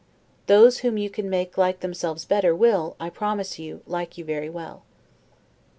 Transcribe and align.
Those 0.47 0.79
whom 0.79 0.97
you 0.97 1.11
can 1.11 1.29
make 1.29 1.59
like 1.59 1.81
themselves 1.81 2.25
better, 2.25 2.55
will, 2.55 2.95
I 2.99 3.11
promise 3.11 3.59
you, 3.59 3.83
like 3.85 4.17
you 4.17 4.25
very 4.25 4.49
well. 4.49 4.81